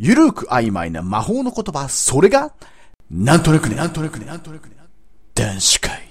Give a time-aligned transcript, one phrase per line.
[0.00, 2.52] ゆるく曖昧な魔法の言葉、それが、
[3.10, 4.76] なんとなくね、なんとなくね、なんとなくね、
[5.34, 6.08] 男子会。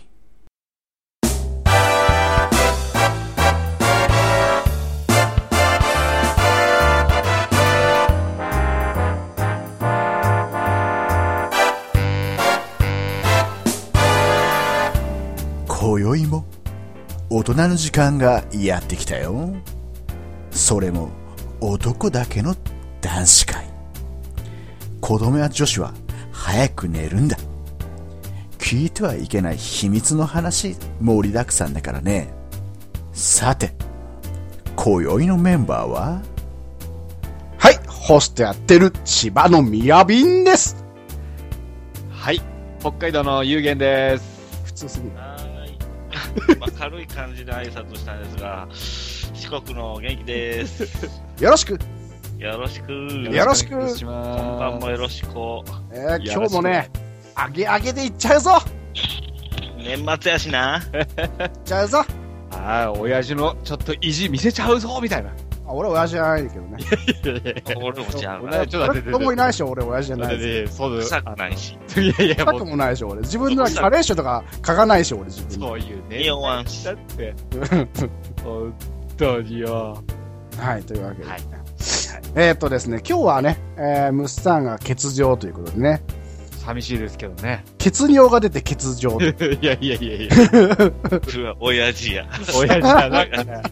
[15.66, 16.46] 今宵も
[17.30, 19.56] 大人の時間がやってきたよ。
[20.52, 21.10] それも
[21.62, 22.54] 男だけの
[23.00, 23.77] 男子会。
[25.08, 25.94] 子供や女子は
[26.34, 27.38] 早く寝るんだ。
[28.58, 32.28] 聞いてはいけない秘密の話盛りだくさんだからね。
[33.14, 33.72] さて、
[34.76, 36.22] 今宵のメンバーは？
[37.58, 40.76] はい、ホストやってる千葉のみやびんです。
[42.12, 42.42] はい。
[42.82, 44.62] 北海道の有限です。
[44.66, 45.16] 普通すぎる。
[45.16, 46.60] はーい。
[46.60, 48.68] まあ、軽い感じで挨拶したんですが、
[49.34, 50.84] 四国の元気です。
[51.40, 51.80] よろしく。
[52.38, 52.92] よろしく。
[52.92, 55.30] よろしくお願いし今ま晩もよろしく。
[55.92, 56.90] えー、今日もね、
[57.34, 58.60] あげあげでいっちゃうぞ
[59.78, 60.84] 年末やしな。
[60.94, 62.56] いっちゃうぞす。
[62.56, 65.34] はい、親父のちょっと意地見せちゃうぞ、みたいな。
[65.66, 67.64] あ俺親父じゃないけどね。
[67.76, 68.68] 俺もちゃう俺な。
[68.68, 71.78] ちょっと待って子供いないし、俺親父じゃないでそうだ臭くないし。
[71.98, 73.22] いやいや、したくもないし、俺。
[73.22, 75.56] 自分のカレー臭とか書かないし、俺自分で。
[75.56, 76.20] そういうね。
[76.20, 77.34] 匂わんしだって、
[78.44, 78.74] 本
[79.18, 80.04] 当によ。
[80.60, 81.30] はい、というわけで。
[81.30, 81.57] はい
[82.40, 86.04] えーっとですね、今日はね、えー、ムスさんが欠場ということでね、
[86.52, 87.66] 寂しいですけどね。
[87.80, 89.18] 血尿が出て欠場。
[89.20, 90.30] いやいやいやいや、
[91.36, 92.28] うわ親父や。
[92.56, 93.64] 親父はなんかね、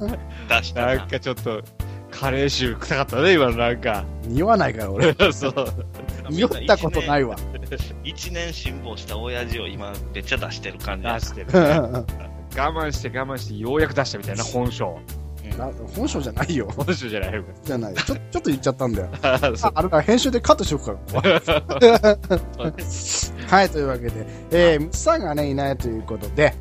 [0.49, 1.05] 出したなんな。
[1.05, 1.61] かちょっと、
[2.09, 4.03] カレー臭臭かったね、今のなんか。
[4.23, 5.13] 匂わないから、俺。
[5.31, 5.53] そう。
[6.31, 7.35] 匂ったことないわ。
[8.03, 11.07] 一年辛抱した親父を今めっちゃ出してる感じ。
[11.07, 11.51] 出してる、ね。
[12.57, 14.97] 我慢して我慢してようやく出したみたいな本性。
[15.51, 16.69] な本性じゃないよ。
[16.75, 17.43] 本性じゃないよ。
[17.63, 17.93] じゃない。
[17.95, 19.09] ちょ、ちょっと言っちゃったんだよ。
[19.21, 19.39] あ、
[19.73, 20.95] あれから編集でカットしとくか
[23.47, 24.11] はい、というわけで、
[24.51, 26.53] えー、ムツさんがね、いないということで、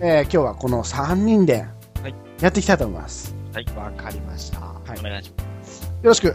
[0.00, 1.66] えー、今日はこの3人で
[2.02, 3.34] はい、やっていきたいと思います。
[3.76, 4.60] わかりました。
[4.60, 5.82] はいお願いします。
[5.82, 6.26] よろしく。
[6.26, 6.34] よ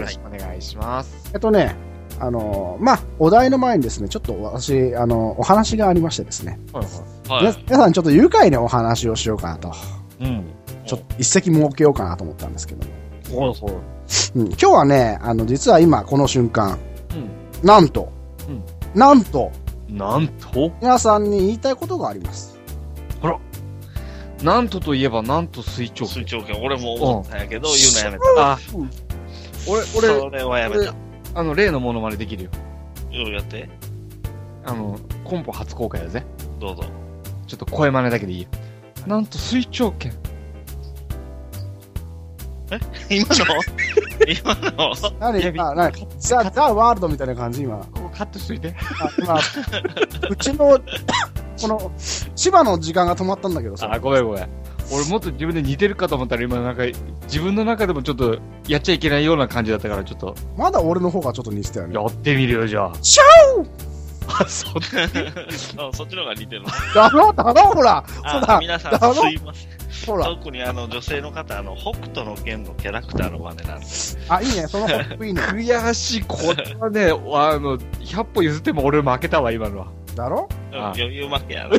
[0.00, 1.30] ろしくお願いします。
[1.32, 1.74] えっとね、
[2.20, 6.84] あのーまあ、お題の前にですね、ちょっと私、あのお話がありましてですね、はい
[7.28, 7.46] ははい。
[7.46, 9.72] 皆皆さんちょっと愉快なお話をしようかなと、
[10.20, 10.24] い。
[10.24, 10.44] うん。
[10.86, 12.86] ちょっと一席設けようかなと思ったんですけど
[13.34, 13.74] も、そうそ
[14.36, 14.40] う。
[14.40, 16.78] うん、今日はね、あの、実は今この瞬間、
[17.62, 18.12] うなんと、
[18.48, 18.62] うん
[18.98, 19.50] なんと、
[19.88, 19.96] ん。
[19.96, 20.70] なんと？
[20.80, 22.54] 皆さんに言いたいことがあります。
[24.42, 28.58] なんとといえばなんと水長水長剣、俺も思ったんやけど、言うのやめあ、
[29.66, 29.88] 俺、た。
[29.96, 30.94] 俺、それはやめた。
[31.34, 32.50] あの、例のものまねできるよ。
[33.10, 33.70] ようやって。
[34.66, 36.24] あの、コンポ初公開だぜ。
[36.60, 36.84] どうぞ。
[37.46, 38.48] ちょっと声真似だけでいいよ。
[39.06, 39.92] なんと水長
[42.68, 42.80] 剣。
[43.10, 43.44] 今の？
[44.26, 44.94] 今の？
[45.20, 45.40] 何？
[45.40, 45.92] いやあ、何？
[46.18, 47.78] ザ・ザ・ワールドみたいな感じ今。
[47.92, 48.74] ここカットしといて。
[49.00, 49.38] あ今、
[50.30, 50.78] うちの、
[51.60, 54.48] この、千葉の時間が止まったんだけどさあ、、ごめんごめん。
[54.92, 56.84] 俺もっと自分で似てるかと思ったら今なんか、
[57.24, 58.38] 自分の中でもちょっと
[58.68, 61.94] やっちゃいけないような感じだったからちょっと、まだ俺の方がちょっと似てたよね。
[61.94, 62.92] やってみるよ、じゃあ。
[63.00, 63.18] シ
[64.28, 64.96] あ、そっち？
[65.78, 66.64] あそっちの方が似てる。
[66.94, 69.84] だろだろほらそうあだ皆さん、すいません。
[70.06, 70.26] ほら。
[70.26, 73.86] 特にあの女性の方、あの、北斗の剣のキャラクターの真似なんで。
[74.28, 74.66] あ、いいね。
[74.66, 75.40] その方いいね。
[75.52, 76.20] 悔しい。
[76.22, 79.86] これはね、あの、100歩譲っても俺負けたわ、今のは。
[80.14, 80.48] だろ？
[80.72, 81.76] あ余裕負けやろ。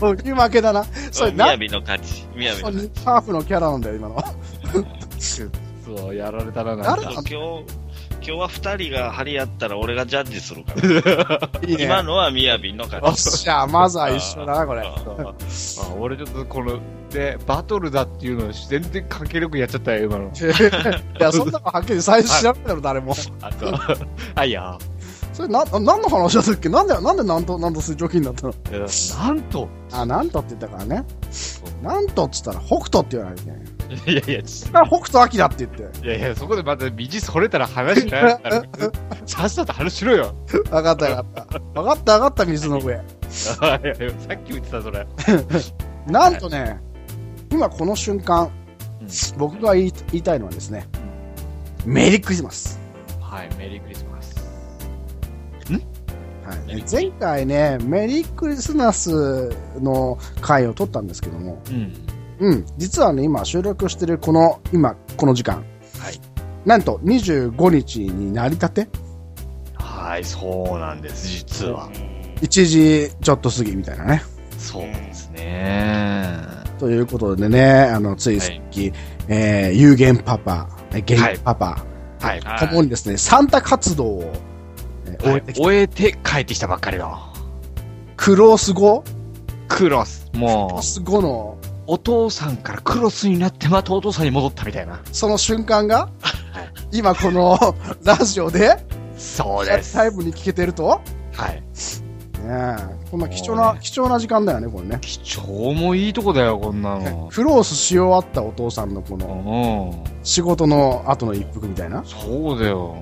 [0.00, 0.84] 余裕負けだな。
[1.12, 2.26] それ、なみや、びの勝ち。
[2.34, 3.04] みやびの勝ち。
[3.04, 4.16] ハーフのキャラなんだよ、今の。
[5.84, 6.96] そう、やられたな、な。
[6.96, 7.26] 今日、
[8.26, 11.50] 今日は二人が張り合ったら俺がジャッジするから。
[11.64, 11.84] いいね。
[11.84, 13.22] 今のはみやびの勝よっち。
[13.30, 14.80] しゃ、まずは一緒だな、これ。
[14.80, 20.24] あ あ俺ちょっとこの、で、バトルだっていうのを全然関係力やっちゃったよ、今の。
[20.34, 23.14] いや、そんなのはっきり最初知らないだろ、誰も。
[23.42, 23.72] あと、
[24.34, 24.76] あ、いや、
[25.32, 26.68] それ、な、何の話だったっけ？
[26.68, 28.54] なんで、なんでなんと、なんと水蒸気になったの？
[29.20, 31.04] なんと、あ、なんとって言ったからね。
[31.80, 33.75] なんとっつったら、北斗って言わないといけない。
[34.06, 36.06] いやいや、ちあ北斗晶って言って。
[36.06, 38.62] いやいや、そこでまた道それたら話にないから、
[39.26, 40.34] さっさと話しろよ。
[40.70, 41.80] わかったわかった。
[41.80, 42.94] わかったわかった、水の上。
[42.94, 43.02] いやい
[43.84, 45.06] やさっき言ってた、それ。
[46.06, 46.80] なんとね、
[47.50, 48.66] 今この瞬間、うん
[49.38, 50.88] 僕が言い言いたいのはですね、
[51.84, 52.80] メリークリスマス。
[53.20, 54.36] はい、メリークリスマス。
[56.46, 61.92] はい、前回ね、メリークリスマスの回を撮ったんですけども、うん。
[62.38, 65.64] うん、実はね、今収録してるこの、今、この時間、
[65.98, 66.20] はい。
[66.64, 68.88] なんと25日になりたて
[69.74, 71.90] はい、そうなんです、実は。
[72.40, 74.22] 1時ちょっと過ぎみたいなね。
[74.58, 76.38] そうですね。
[76.78, 78.92] ということでね、あの、ついさっき、
[79.28, 81.66] えー、有限パパ、えー元気パパ、
[82.20, 82.40] はい。
[82.40, 84.32] はいともにですね、サンタ活動を、
[85.06, 85.62] えー終えてきた。
[85.62, 87.16] 終えて帰ってきたばっかりの。
[88.16, 89.04] クロス後？
[89.68, 90.30] クロス。
[90.32, 91.55] クもう、ロス後の、
[91.86, 95.00] お父さんからクロスになってまたお父さんに戻ったみたいな。
[95.12, 96.08] その瞬間が、
[96.92, 97.58] 今この
[98.02, 98.76] ラジオで、
[99.16, 99.94] そうです。
[99.94, 101.00] タイムに聞けてると、
[101.32, 101.54] はい。
[101.54, 101.62] ね
[102.46, 104.98] え、こんな貴重な、ね貴重な時間だよね、これね。
[105.00, 107.28] 貴重もいいとこだよ、こんなの。
[107.32, 110.04] クロスし終わったお父さんのこうのん。
[110.22, 112.02] 仕事の後の一服みたいな。
[112.04, 112.96] そうだよ。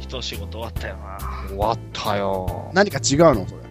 [0.00, 1.18] 一仕事終わったよな。
[1.48, 2.70] 終わったよ。
[2.72, 3.67] 何か違うのそれ。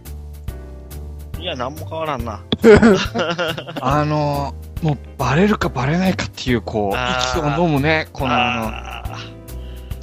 [1.39, 2.41] いや、なんも変わらんな。
[3.81, 9.17] あの、もうバレるかバレないかっていう、こう、息を飲むね、このあああ。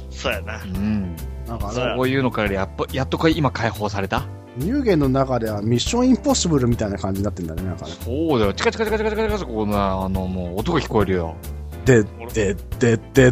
[0.09, 0.57] そうやな。
[0.59, 1.15] の、うん。
[1.47, 4.23] なんかねそういうのからやっぱ、やっとか今解放された？
[4.57, 7.91] 乳源の中ではミッションインポッシブルみたいな感じになってんだね、なんかね。
[8.03, 8.53] そうだよ。
[8.53, 11.35] チカチカチカチカチカチカチカこんな、あの、もう音が聞こえるよ。
[11.83, 12.03] で、
[12.33, 13.31] で、で、で、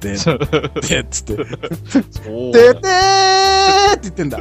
[0.00, 2.88] で、で、つって、そうで、でーって
[4.10, 4.38] 言ってんだ。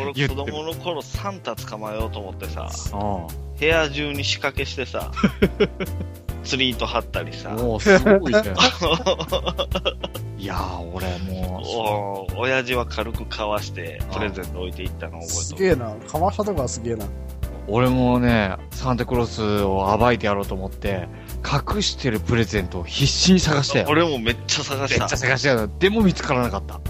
[0.00, 3.26] 俺、子供の頃、サンタ捕まえようと思ってさ、あ
[3.58, 5.10] 部屋中に仕掛けしてさ、
[6.44, 8.42] 釣り糸張ったりさあ。、もうすごいね。
[10.38, 15.46] いやー、俺もう、お親父は軽くかわして、プレゼント置いていったのを覚えとる。
[15.46, 15.94] すげえな。
[16.06, 17.06] かわしたとこはすげえな。
[17.68, 21.08] 俺もね、サンタクロースを暴いてやろうと思って、
[21.44, 23.86] 隠してるプレゼントを必死に探したよ。
[23.88, 25.16] 俺もめっちゃ探しためっちゃ。
[25.16, 25.68] 探したよ。
[25.78, 26.80] でも見つからなかった。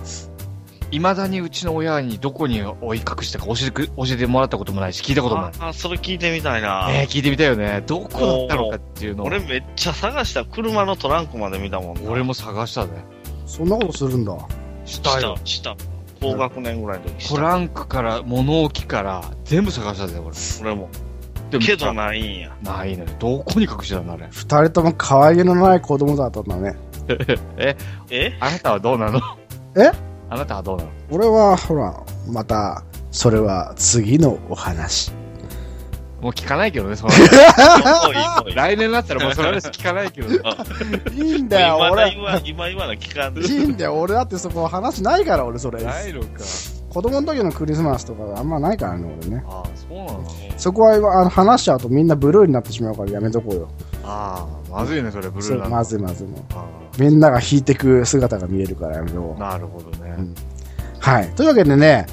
[0.90, 5.52] 未だにうちの親にどこに追い隠したか教えてく、教えてもらったこともないし、聞いたこともない。
[5.58, 6.88] ああ、それ聞いてみたいな。
[6.88, 7.82] ねえ聞いてみたいよね。
[7.86, 9.26] どこだったのかっていうのを。
[9.26, 10.44] 俺めっちゃ探した。
[10.44, 12.10] 車のトランクまで見たもんな。
[12.10, 13.04] 俺も探したね。
[13.46, 14.36] そんなことするんだ。
[14.84, 15.36] したよ。
[15.44, 15.70] した。
[15.70, 15.96] した。
[16.20, 17.28] 高学年ぐらいの時。
[17.28, 20.34] トランクから、物置から、全部探したぜ、俺。
[20.62, 20.88] 俺も。
[21.50, 22.56] でもけどないんや。
[22.62, 23.10] ないのよ。
[23.18, 24.28] どこに隠してたんだ、あれ。
[24.30, 26.76] 二人とも可愛げのない子供だったんだね。
[27.56, 27.76] え、
[28.10, 28.36] え？
[28.40, 29.20] あなたはどうなの？
[29.76, 29.92] え？
[30.28, 30.90] あなたはどうなの？
[31.10, 35.12] 俺は、ほら、また、それは次のお話。
[36.20, 37.12] もう聞かないけどね、その
[38.54, 40.38] 来年になったらもうその話聞かないけどね。
[41.14, 42.12] いいんだよ、俺。
[42.12, 45.82] 今今言わな聞かんでいいんだよ、俺だってそこ話ないから、俺それ。
[45.82, 46.26] ないのか。
[46.88, 49.44] 子供の時のクリスマスとかあんまないからね、俺ね。
[49.46, 50.24] ああ、そうなの
[50.56, 53.68] そこはあの話しちゃうとみんなブルーになってしまうからやめとこうよ。
[54.06, 55.70] ああ、まずいね、それ、ブルーなの。
[55.70, 56.44] まずいまずいも
[56.98, 59.42] みんなが弾いてく姿が見えるからやめとこう。
[59.42, 60.14] あなるほどね。
[60.18, 60.34] うん
[60.98, 61.28] はい。
[61.36, 62.06] というわけでね、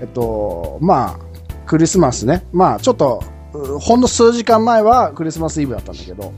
[0.00, 1.18] えっと、まあ、
[1.66, 2.44] クリスマスね。
[2.52, 3.22] まあ、ちょっと、
[3.52, 6.32] うほんの数時間前はクリスマスイブだったんだけど、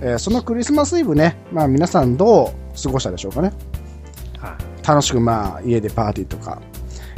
[0.00, 3.52] えーそのクリスマスイブね、まあ皆さんどう過ごしたでしょうかね。
[4.38, 4.86] はい。
[4.86, 6.62] 楽しくまあ家でパーティーとか、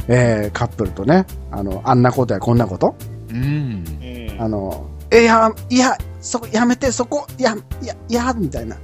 [0.07, 2.95] えーカップルとね、あの、あんなことやこんなこと、
[3.29, 3.85] うん。
[4.01, 4.41] うん。
[4.41, 8.77] あの、え、いや、いや、そこ、やめて、そこ、いや、いや、いや、みたいな。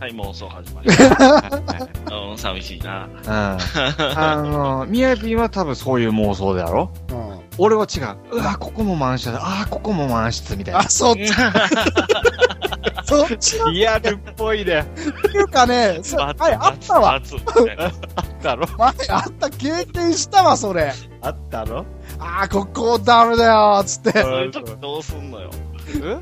[0.00, 0.90] はい、妄想始まり。
[2.30, 3.06] うん、寂しいな。
[3.06, 3.58] うん。
[4.18, 7.40] あの、みやびは多分そういう妄想だろうん。
[7.58, 8.36] 俺は違う。
[8.36, 9.40] うわ、ここも満室だ。
[9.40, 10.88] ああ、ここも満室みたいなあ、。
[10.88, 11.28] そっち、
[13.04, 14.80] そっちのリアルっぽいね。
[14.80, 17.14] っていうかね、そ前あったわ。
[17.14, 17.40] 熱み
[18.42, 20.92] たろ前あった、経験したわ、それ。
[21.22, 21.86] あったろ
[22.18, 24.12] あー、ここダメだよ、つって。
[24.22, 25.50] そういう時どうすんのよ。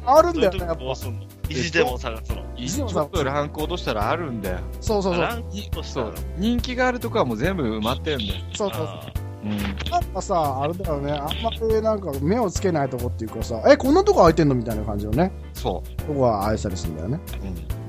[0.04, 0.84] あるんだよね、そういう時やっぱ。
[0.84, 2.42] どうすんの意地でも探すの？
[2.56, 4.58] ちょっとランク落としたらあるんだよ。
[4.80, 5.22] そうそうそう。
[5.22, 6.24] ランキングとしたらそう。
[6.38, 8.32] 人気があるとこはもう全部埋まってんだよ。
[8.54, 8.86] そうそうそう。
[8.86, 9.12] あ
[9.44, 9.50] うん。
[9.90, 17.20] やっぱさ、あれだよね、あんまりなんか目をつけないとこっていうかさ、え、こんなとこ空いてんのみたいな感じのね、そとこは愛したりするんだよね。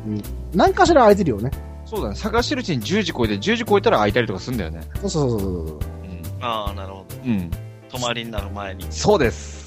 [0.05, 0.09] う。
[0.09, 0.23] うん。
[0.53, 1.51] 何かしら空いてるよね。
[1.85, 2.15] そうだね。
[2.15, 4.81] 探してるうちに10時超えて、10時超えたら空いたりとかすんだよね。
[5.01, 5.77] そうそうそうそうそう。
[5.77, 5.79] うん。
[6.41, 7.15] あー、なるほど。
[7.25, 7.49] うん。
[7.89, 8.85] 泊まりになる前に。
[8.89, 9.64] そうです。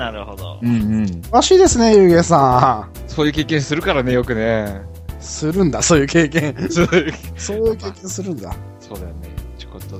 [0.00, 0.58] なるほど。
[0.62, 1.04] うんうん。
[1.30, 3.08] 詳しいですね、ゆうげいさん。
[3.08, 4.80] そういう経験するからね、よくね。
[5.20, 6.54] するんだ、そういう経験。
[6.70, 6.88] そう
[7.36, 8.54] そういう経験するんだ。
[8.80, 9.14] そうだよね。
[9.58, 9.96] ちょこっと。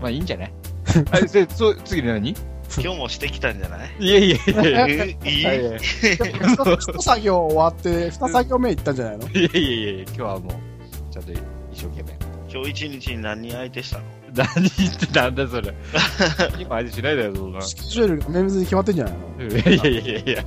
[0.00, 0.52] まあいいんじゃない？
[1.12, 2.30] あ、で、そう、次何？
[2.30, 2.34] い
[2.82, 4.08] 今日もしてきたんじゃない？
[4.08, 4.86] やいやいやいや。
[4.86, 9.24] えいいいやいやい一作業終わって、二作業目行ったんじゃないの？
[9.26, 11.38] やいやいや今日はもう、ちゃんと一
[11.74, 12.16] 生懸命。
[12.50, 14.04] 今日一日に何人相手したの？
[14.34, 14.46] 何
[14.78, 15.74] 言ってなんだそれ。
[16.58, 17.60] 今相手しないだよ、そんな。
[17.62, 19.44] スケジュールが綿密に決まってんじゃないの？
[19.48, 20.44] いやいやいやいや。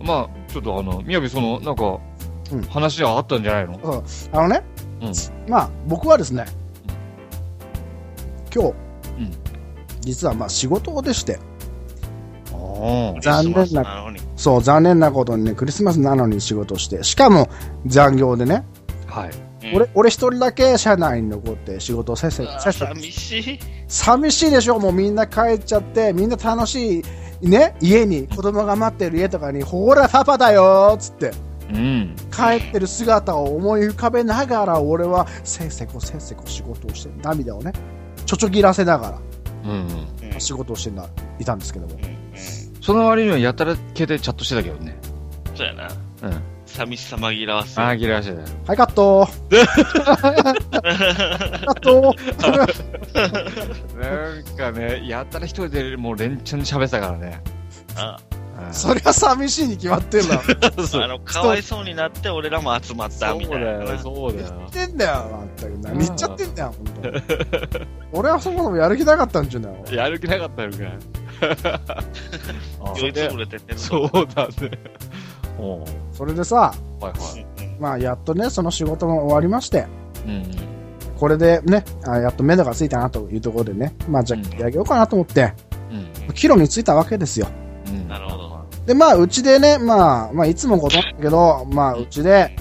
[0.00, 1.98] うんまあ、ちょっとあの、みやびその、なんか
[2.52, 3.78] うん、話はあったんじゃないの？
[3.82, 4.62] そうあのね、
[5.00, 5.12] うん
[5.50, 6.44] まあ、僕はですね、
[8.54, 8.74] 今日、うん
[10.00, 11.38] 実はまあ仕事でして、
[12.52, 14.20] あ残念ななのに。
[14.36, 17.48] そう、残念なことにね、クリスマスなのに仕事して、しかも
[17.86, 18.66] 残業でね、
[19.08, 19.20] あ。
[19.20, 19.30] はい。
[19.70, 23.58] うん俺、俺一人だけ社内に残って仕事をせっせせっせ寂しい。
[23.88, 24.78] 寂しいでしょ？
[24.78, 27.02] もうみんな帰っちゃって、みんな楽し
[27.40, 31.32] い、ね、家に、子供が待ってる家とかに、ほら、パパだよーっつって、う
[31.72, 32.16] うん。
[32.30, 37.72] 帰ってる姿を思い浮かべながら、俺はせっせこせっせこ仕事をして、涙をね、
[38.26, 39.18] ちょちょぎらせなが
[39.64, 39.78] うんうん。
[40.22, 41.96] うんら仕事をしてんだ、いたんですけどもう。
[41.96, 42.14] んうん
[42.80, 44.94] その割にはやたら系でチャットしてたけどね。
[45.54, 45.88] そうやな。
[46.22, 46.42] うん。
[46.74, 47.80] 寂しさ紛らわす。
[47.80, 48.42] ああ、切れましたね。
[48.66, 50.12] はい、カット カ
[51.70, 52.14] ット
[53.96, 57.40] なんかね、やたら一人でもう連チャンで喋ってたからね。
[57.96, 58.16] あ
[58.58, 60.40] うんそりゃ寂しいに決まってんだ。
[60.40, 63.76] あの、かわいそうになって俺らも集まったみたいな。
[63.76, 64.54] そうだよ、そうだよ。
[64.72, 65.78] 言ってんだよ、まったく。
[65.78, 67.22] 何言っちゃってんだよ、本当に。
[68.12, 69.84] 俺はそもそもやる気なかったんちゅうんだよ。
[69.92, 70.78] やる気なかったのか。
[72.80, 73.76] あ 酔いつぶれてて。
[73.76, 74.70] そうだね。
[75.58, 77.46] おうそれでさ、はいはい。
[77.78, 79.86] まあ、やっとね、その仕事も終わりまして、
[80.26, 80.74] うん
[81.18, 85.52] これでね、あやっと目処がついたなというところでね、まあ、じゃあ、うん切り上げようかなと思って、
[86.26, 86.34] うん。
[86.34, 87.48] 帰路についたわけですよ。
[87.86, 88.08] うん。
[88.08, 88.44] なるほど。
[88.86, 92.54] で、まあ、うちでね、まあ、まあ、いつもことなんだけど、まあ、うちで、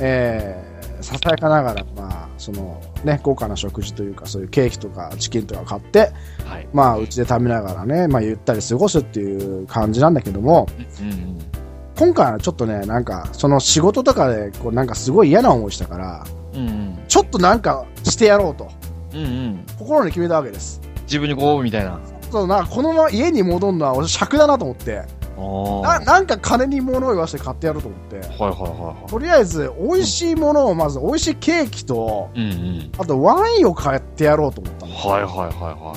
[0.00, 6.12] えー、ささやかながら、まあ、その、ね、豪華な食事というか、そういうケーキとかチキンとか買って、
[6.44, 6.68] はい。
[6.72, 10.66] まあ、うちで食べながらね、まあ、ゆったり過ごすっていう感じなんだけども、
[11.00, 11.49] うんうん。
[12.00, 16.98] 今回はちょっとね、なんか、その仕事とかで、こう、なんかすごい嫌な思いしたから、うんうん。
[17.08, 18.70] ちょっとなんかしてやろうと、
[19.12, 19.66] うんうん。
[19.78, 20.80] 心に決めたわけです。
[21.02, 22.00] 自分にご褒美みたいな。
[22.32, 25.04] そう、なんかこのまま家に戻るのは俺尺だなと思って、
[25.36, 26.00] な。
[26.00, 32.50] なんか金に物を言わせて買ってやろうと思って、はいはいはとりあえず美味しいものをまず美味しいケーキと、いはい。
[32.50, 32.92] うんうん。
[32.96, 34.94] あとワインを買ってやろうと思ったの。
[34.94, 35.96] はいはいはいは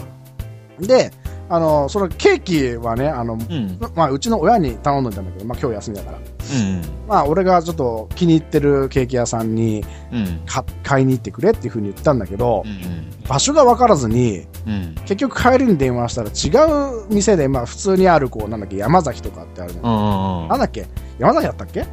[0.86, 1.12] で、
[1.50, 3.39] あの、そのケーキはね、あの、い。
[3.55, 3.77] うん。
[3.95, 6.17] まあ、うちの親に頼んでたんだけど、まあ、今日休みだから。
[6.17, 10.41] うんまあ、俺がちょっと気に入ってるケーキ屋さんにうん。
[10.83, 14.73] 買いに行ってくれっていう風に言ったんだけどう、ん場所が分からずに、うん。
[14.73, 14.95] うん。
[15.01, 16.69] 結局帰りに電話したら違
[17.03, 19.85] う店で、まあ、普通にある、こう、なんだっけ、山崎とかってあるじゃん。
[19.85, 20.88] うんうんなんだっけ？
[21.19, 21.85] 山崎だったっけ？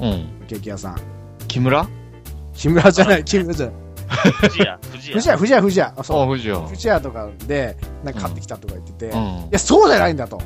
[0.00, 0.06] うん。
[0.06, 0.28] うん。
[0.46, 0.96] ケーキ屋さん。
[1.48, 1.86] 木村？
[2.54, 3.74] 木村じゃない、木村じゃない。
[4.08, 5.14] 藤屋、藤屋。
[5.16, 5.86] 藤屋、藤屋、藤屋。
[5.96, 6.36] あ、あ、そう。
[6.36, 9.48] 藤屋とかで、なんか買ってきたとか言ってて、いうん。
[9.50, 10.38] や、そうじゃないんだと。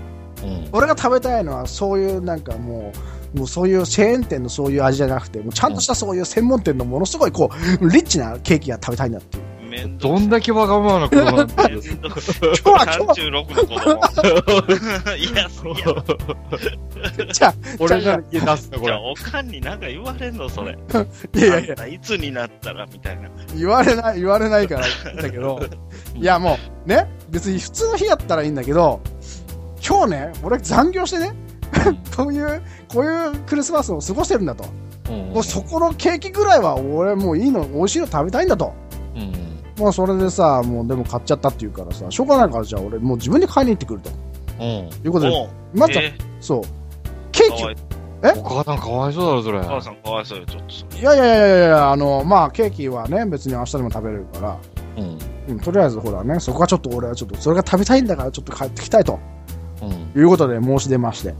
[0.42, 0.68] うん。
[0.72, 2.92] 俺が食べたいのは、そういうなんかも
[3.34, 7.50] う、もうそういうチェーン店のそういう味じゃなくて、もうちゃんとしたそういう専門店のものすごいこ
[7.80, 9.44] う、リッチなケーキが食べたいんだっていう。
[9.70, 12.30] めんどどんだけわがままな子なんだめんど今日
[12.68, 15.16] は今36の子供。
[15.16, 15.48] いや、いや、
[17.32, 19.10] じゃあ、俺が家出すの、こじゃあ、れ。
[19.10, 20.72] おかんになんか言われんのそれ。
[21.34, 23.30] いやいやいやあん、たいつになったらみたいな。
[23.56, 25.60] 言われない、言われないからだけど、
[26.14, 29.00] いやもう、ね、別に普通の日やったらいいんだけど、
[29.86, 31.32] 今日ね、俺残業してね、
[32.16, 34.64] こういう、こういうクリスマスを過ごしてるんだと。
[34.64, 34.80] うん
[35.30, 38.72] もうそこのケーキぐらいは俺もういいの、美味しいの食べたいんだと。
[39.16, 39.32] うん。
[39.80, 44.10] もうそれでさ、もうでも買っちゃったって言うからさ、しょうがないからじゃあ俺もう自分で買いに行ってくると。
[44.60, 44.66] うん。
[44.66, 46.62] いうことで、まずは、えそう、
[47.32, 47.76] ケーキをかわい
[48.38, 49.58] お母さんかわいそうだろ、それ。
[49.58, 51.00] お母さんかわいそうよ、ちょっとそれ。
[51.00, 54.58] いやいやいやいやいや、あの、まあ、ケーキはね、別に明日でも食べれるから、
[54.98, 55.18] うん。
[55.48, 59.18] うん、とりあえずほらね、そこはちょっと俺はちょっと、それが食べたいんだからちょっと帰ってきたいと
[59.82, 60.20] うん。
[60.20, 61.36] いうことで申し出まして、うん。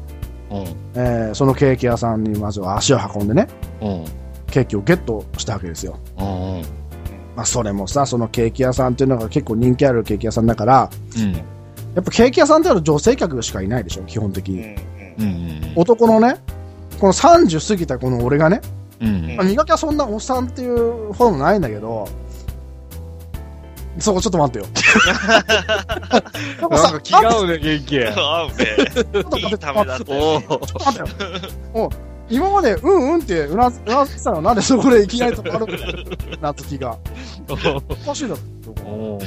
[0.94, 3.46] えー、そのケーキ屋さんにまずは足を運んでね、
[3.82, 4.04] うん。
[4.46, 5.98] ケーキをゲットしたわけですよ。
[6.18, 6.26] うん。
[6.26, 6.64] うん。
[7.40, 11.32] まあ、それもさ、そのケーキ屋さんっていうのが結構人気あるケーキ屋さんだから、うん。
[11.32, 11.40] や
[12.02, 14.60] っぱケーキ屋さんっていうのは女性客しかいないでしょ、基本的に。
[14.60, 15.72] うんうんうん。
[15.74, 16.36] 男のね、
[16.98, 18.60] この30過ぎたこの俺がね、
[19.00, 19.36] うん。
[19.36, 22.06] まあ、磨きはそんなおっさんっていうほどもないんだけど、
[23.98, 24.66] そこちょっと待ってよ。
[26.68, 28.04] なんか気が合うね、元気。
[28.04, 28.66] 合うね。
[28.92, 30.36] ちょっと待っていいためだったおよ。
[30.36, 30.40] お。
[30.40, 31.04] ちょっと待っ
[31.88, 36.38] て今まで、うんうんってうなずうなずいてたのなんでそこでいきなり止まるんだよ。
[36.40, 36.96] なつきが。
[37.48, 37.56] お
[38.06, 38.36] かしいだろ。
[38.84, 39.18] おお。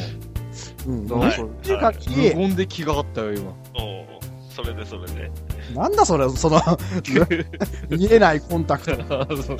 [0.88, 1.08] うん。
[1.08, 2.16] なんかっていうか、無
[2.48, 3.52] 言で気があったよ、今。
[3.78, 4.06] おう
[4.50, 5.32] それでそれで。
[5.76, 6.60] なんだそれ、その、
[7.90, 8.96] 見えないコンタクト。
[9.42, 9.58] そう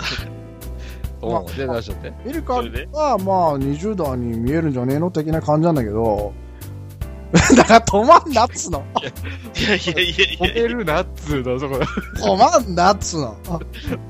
[1.22, 2.14] おうで、出しちゃって。
[2.26, 2.88] 見るかそれで？
[2.92, 5.10] は、まあ、20代に見えるんじゃねえの？
[5.10, 6.34] 的な感じなんだけど、
[7.58, 8.84] だから止まんなっつの。
[9.56, 11.86] いやいやいやいや止めるなっつうの、そこで。
[11.86, 13.36] 止まんなっつの。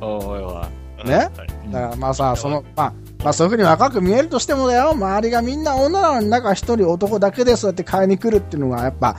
[0.01, 0.62] おいお
[1.06, 1.08] い。
[1.08, 1.15] ね？
[1.15, 1.32] はい
[1.72, 9.15] だからまあさ、その、まあ、まあそういうふうに若く見えるとしてもだよ、周りがみんな女なのに中一人男だけでそうやって買いに来るっていうのがやっぱ、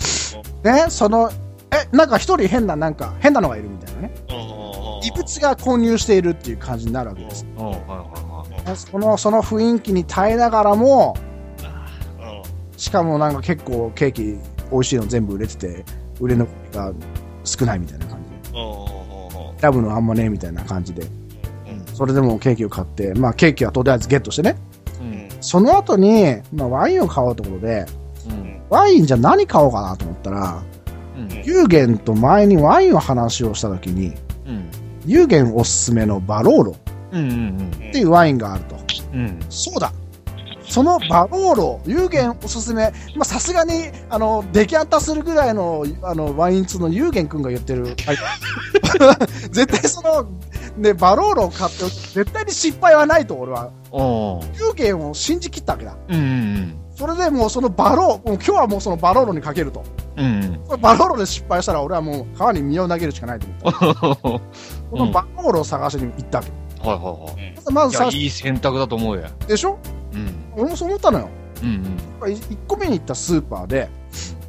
[0.62, 1.30] ね、その、
[1.72, 4.14] え、なんか一人変な、なんか変なのがいるみたいなね。
[5.02, 7.46] 異物が混入しているっていう感じになるわけです。
[7.56, 7.84] おうはいは
[8.64, 8.76] いはい。
[8.76, 11.33] その、その雰囲気に耐えながらも、うん
[12.84, 14.22] しかもなんか結構ケーキ
[14.70, 15.84] 美味しいの全部売れてて、
[16.20, 16.92] 売れ残りが
[17.42, 18.58] 少ないみたいな感じで。
[19.58, 21.02] 選ぶのあんまねえみたいな感じで。
[21.02, 24.56] うんそれでもケーキを買って、まあケーキはとりあえずゲットしてね。
[25.00, 25.28] うん。
[25.40, 27.86] その後に、まあワインを買おうところで、
[28.28, 28.60] うん。
[28.68, 30.62] ワインじゃ何買おうかなと思ったら、
[31.16, 31.28] うん。
[31.42, 34.08] ユーゲンと前にワインの話をした時に、
[34.46, 34.68] うん。
[35.06, 38.76] 有限おすすめのバローロっていうワインがあると。
[39.48, 39.90] そうだ。
[40.74, 47.94] そのバローロ、有限おすすめ、まあ、さすがに、あの、デキャンタするぐらいの、あの、ワイン通の有限くんが言ってる。
[49.52, 50.26] 絶対その、
[50.76, 53.70] ね、バローロを買って、絶対に失敗はないと、俺は。
[54.58, 55.96] 有限を信じ切ったわけだ。
[56.08, 59.82] うんうんそれでもうそのバロー、もう今日はもうそのバローロにかけると。
[60.16, 60.60] うん。
[60.80, 64.28] バローロで失敗したら俺はもう川に身を投げるしかないと思った。
[64.28, 64.40] うん。
[64.40, 64.40] こ
[64.92, 66.88] のバローロを探しに行ったわけ。
[66.88, 67.72] はいはいはい。
[67.72, 69.24] まず最、いいい選択だと思うよ。
[69.48, 69.72] でしょ？
[69.72, 70.03] うん。
[70.56, 71.28] 俺もそう思ったのよ。
[71.62, 73.88] うん1個目に行ったスーパーで、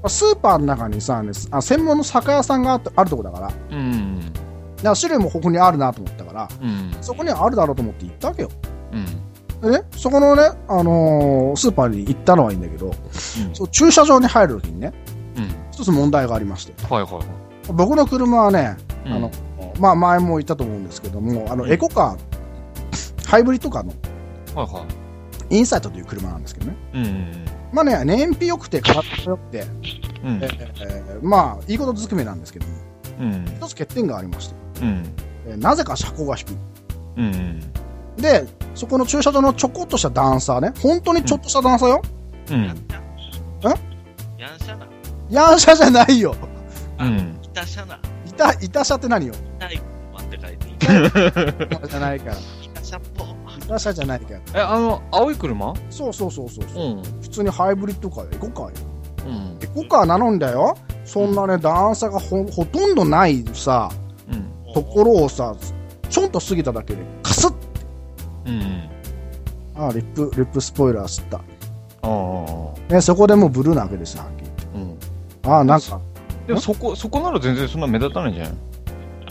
[0.07, 3.77] スーパーの中にさ、ね、あ専門の酒屋さんがああるとこだから、だかうん。
[3.77, 4.33] うん。
[4.83, 6.91] ら種類も豊富にあるなと思ったから、うん。
[7.01, 8.49] そこにはあるだろうと思って行ったわけよ。
[9.61, 9.71] うん。
[9.71, 12.91] でね、そこのね、あのースーパーに行ったのはいいんだけど、
[13.53, 14.93] そう駐車場に入るときにね、
[15.37, 15.47] うん。
[15.71, 17.25] 一つ問題がありまして、はいはいはい。
[17.73, 19.31] 僕の車はね、うんあの、
[19.79, 23.93] まあ前も言ったと思うんですけども、あの、エコカー、ハイブリッドカーの
[24.61, 24.85] はいは
[25.49, 26.77] インサイトという車なんですけどね。
[26.93, 26.97] い。
[26.97, 27.45] うん。
[27.71, 29.65] まあね、燃費良くて、価格良くて、
[30.23, 30.47] うんえ。
[31.21, 32.73] ーまあ、いいことずくめなんですけども、
[33.19, 33.45] うん。
[33.57, 35.03] 一つ欠点がありまして、うん。
[35.47, 36.53] えーなぜか車高が低い。
[37.17, 37.59] うん。
[38.17, 42.01] で、そこの駐車場のちょこっとした段差ね、本当にちょっとした段差よ。
[42.49, 42.65] うん。
[42.65, 44.87] やんしゃな。
[45.29, 46.35] ヤン車じゃないよ。
[46.99, 47.39] うん。
[47.43, 47.99] いたしゃな。
[48.25, 49.33] いた、いた車って何よ？
[49.59, 49.81] 痛い
[50.13, 51.87] 待って書いて。
[51.89, 52.35] じゃないから。
[52.97, 53.34] っぽ。
[53.65, 54.61] いた車じゃないから。
[54.61, 55.73] え、あの、青い車？
[55.89, 57.03] そうそうそうそうそう、ん。
[57.21, 58.29] 普通にハイブリッドカーよ。
[58.33, 58.71] エコカーよ。
[59.27, 59.57] うん。
[59.61, 60.77] エコカーなのんだよ。
[61.03, 63.89] そんなね、段差がほほとんどないさ、
[64.31, 64.73] うん。
[64.73, 65.55] ところをさ、
[66.09, 67.53] ちょんと過ぎただけで、カスッ
[68.45, 68.89] うん。
[69.75, 71.37] ああ、リップ、リップスポイラー吸った。
[71.37, 71.41] あ
[72.03, 72.93] あ。
[72.93, 75.01] ね、そこでもうブルーなわけですよ、はっきり言って。
[75.45, 75.51] うん。
[75.51, 75.99] ああ、なんか、
[76.47, 78.53] でもそこ、そこなら全然そんな目立たないんじゃない？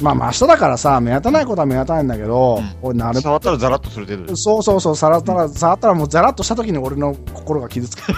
[0.05, 4.37] まあ、真下だからさ、目立たないことは目立たないんだけど、うん俺、なる触ったらザラッとする程度。
[4.37, 8.03] そうそうそう、触ったら、触ったらもうザラッとした時に俺の心が傷つく。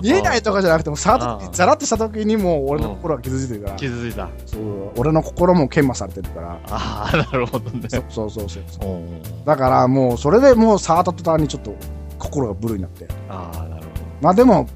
[0.00, 4.28] 見えないとかじゃなくても、触った時ザラッとした時にもう俺の心が傷ついてるから、気づいた。
[4.46, 4.62] そう
[4.96, 7.88] 俺の心も研磨されてるから、ああ、なるほどね。
[7.88, 11.74] そうそうそうそうだからもう、それでもう触った途端にちょっと
[12.16, 13.08] 心がブルーになって。
[13.28, 13.88] ああ、なるほ
[14.20, 14.68] まあでも、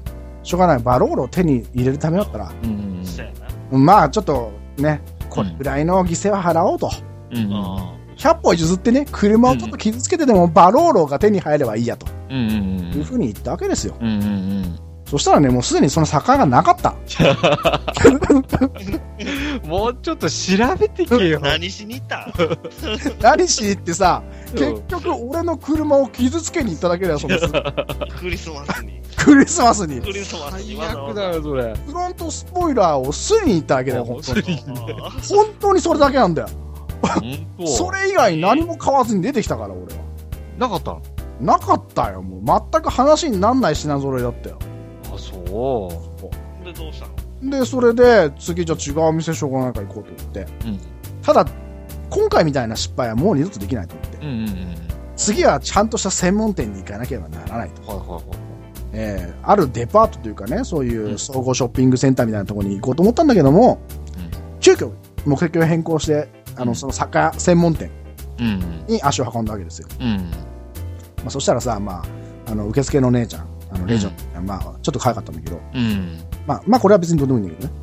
[0.43, 0.79] しょうがない。
[0.79, 2.53] バロールを手に入れるためだったら、ど。
[2.63, 3.01] うん。
[3.05, 3.31] そうや
[3.71, 3.77] な。
[3.77, 6.91] まあちょっとね、これぐらいの犠牲は払おうと。
[7.31, 7.37] うん。
[7.37, 7.51] うん。
[7.51, 12.35] う100歩譲ってね、車をちょっと傷つけてでもバローロが手に入ればいいやとうん。
[12.35, 12.41] う
[12.93, 12.93] ん。
[12.97, 13.95] いうふうに言ったわけですよ。
[13.99, 14.07] うん。
[14.07, 14.79] うん。
[15.13, 16.95] そしたらね、もうすでにその坂がなかった。
[19.63, 21.43] もうちょっと調べてけよん。
[21.45, 22.17] 何しに行った？
[22.25, 22.33] ん
[23.21, 27.37] 何しに行ってさ、うん結局俺の車を傷つけに行っただけだよ、その
[28.19, 29.01] クリスマスに。
[29.15, 30.01] クリスマスに。
[30.01, 30.87] クリスマスに最。
[30.89, 31.75] 悪だよ、それ。
[31.85, 34.41] フロントスポイラーをすりに行っただけだよ、本当に。
[34.65, 36.47] 本当にそれだけなんだよ。
[37.03, 37.21] 本
[37.59, 40.01] 当それ以外何も買わずに出てきたから、俺は。
[40.57, 41.01] なかったの
[41.39, 42.63] なかったよ、もう。
[42.71, 44.57] 全く話になんない品揃えだったよ。
[45.39, 47.49] あ、そーで、どうしたの？
[47.59, 50.47] で、それで、次じゃあ違う店しょうがないから行こうと思って。
[50.65, 50.79] うん
[51.23, 51.45] ただ、
[52.09, 54.17] 今回みたいな失敗はもう二度とできないと思って。
[54.17, 54.21] う。
[54.21, 54.75] うんうんうん。
[55.15, 57.81] 次はちゃんとした専門店に行かなければならないと。
[57.87, 58.23] はいはいはい。
[58.91, 63.79] えーあるデパートというかね、そういう総合ショッピングセンターみたいなところに行こうと思ったんだけども、
[64.59, 64.91] 急遽
[65.25, 67.89] 目的を変更して、あの、うんその酒屋専門店
[68.39, 68.85] うん。
[68.87, 69.87] に足を運んだわけですよ。
[69.99, 70.07] うん。
[70.07, 72.03] まあ、そしたらさ、ま
[72.47, 76.19] あ、あの、受付の姉ちゃん、あの、レジョン、まあ、ちょっと可愛かったんだけど、うん。
[76.45, 77.73] まあ、まあ、これは別にどうでもいいんだけどね。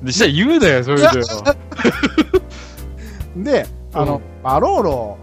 [0.00, 0.04] うん。
[0.06, 1.26] で、したら言うだよ、そういうのよ。
[3.44, 5.18] で、あの、うんバローロ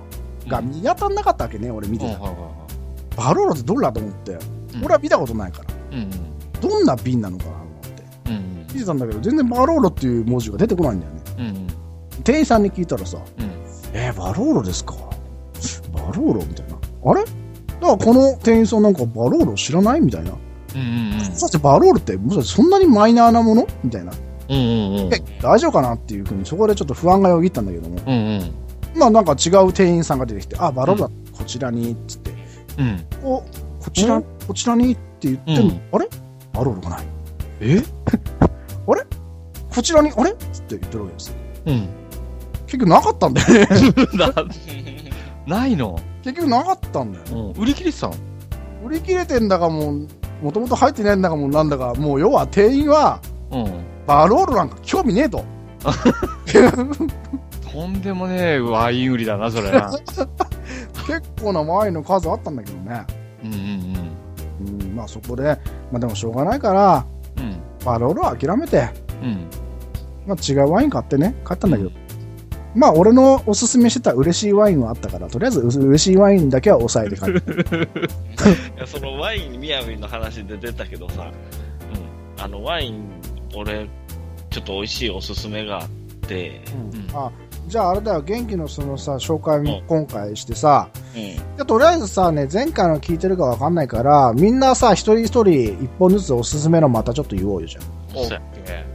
[0.47, 4.35] が見当たんなかったわけね、俺見てたバローロってどれだと思って、い。
[4.83, 6.09] 俺は見たことないから、うん。
[6.61, 8.03] どんな瓶なのかなと思って。
[8.31, 8.67] うん。
[8.73, 11.21] 見てたんだけど、全然バローロっていう文字が出てこないんだよね。
[11.39, 11.41] う
[12.19, 12.23] ん。
[12.23, 13.51] 店員さんに聞いたらさ、うん。
[13.93, 14.93] えー、バローロですか？
[15.93, 16.75] バローロみたいな。
[17.09, 17.23] あれ？
[17.81, 20.31] だからこの店員さんなんかバローロ知らないみたいな。
[20.75, 21.31] うん。
[21.33, 24.11] そしてバローロって、もしかしてそんなにマイナーなものみたいな。
[24.49, 24.57] うん。
[24.57, 24.59] う
[25.09, 25.13] ん。
[25.13, 27.99] え、大丈夫かなっていうふうに、そこでちょっと不安がよぎったんだけども。
[28.05, 28.13] うん。
[28.13, 28.53] うん。
[28.99, 32.31] まあなんか違う店員さんが出てきて、あ、バローロだ、こちらに、つって。
[32.77, 33.05] うん。
[33.23, 33.41] お、
[33.79, 36.07] こちら、うんこちらにって言っても、あれ？
[36.53, 37.05] バロールがない。
[37.61, 37.81] え？
[38.85, 40.33] こちらに、あれ？
[40.53, 41.35] つって言ってるわけですよ。
[41.65, 41.89] うん。
[42.67, 43.67] 結局なかったんだよね。
[45.47, 45.99] な、ないの？
[46.25, 47.53] 結局なかったんだよ。
[47.55, 47.61] うん。
[47.61, 48.15] 売り切れてたの？
[48.83, 50.07] 売り切れてんだかもう、
[50.41, 53.85] もともと入ってないんだかもうなんだか、もう要は店員は、うん。
[54.07, 55.45] バロールなんか興味ねえと。
[57.71, 59.91] とんでもねえワイン売りだな、それな。
[61.05, 63.05] 結構なワインの数あったんだけどね。
[63.43, 65.43] うんうんうん、まあそこで、
[65.91, 67.05] まあでもしょうがないから、
[67.38, 67.43] うん。
[67.43, 67.55] うん。
[67.85, 68.89] バロールは諦めて、
[69.21, 69.47] うん。
[70.25, 71.91] まあ違うワイン買ってね、買ったんだけど。
[72.75, 77.77] まあ俺のおすすめしてた嬉しいワインはあったから、とりあえず嬉しいワインだけは抑えて帰った。
[77.79, 77.88] い
[78.77, 81.31] やそのワイン、みやびの話で出たけどさ、
[82.38, 83.05] うん、あのワイン、
[83.55, 83.88] 俺、
[84.49, 85.88] ちょっと美味しいおすすめがあっ
[86.27, 86.61] て、
[87.13, 87.17] うん。
[87.17, 87.31] あ、
[87.67, 89.83] じゃああれだよ、元気のそのさ、紹介ん。
[89.88, 95.49] 今回してさ、うん、じゃあとりあえずさ、ね、前回の聞いてるかわかんないから、みんなさ、一人一人
[95.83, 98.41] 一本ずつおすすめのまたちょっと言おうよ、じゃあ。